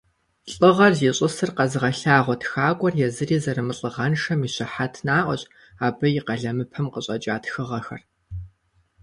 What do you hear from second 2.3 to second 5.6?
тхакӀуэр езыри зэрымылӀыгъэншэм и щыхьэт наӀуэщ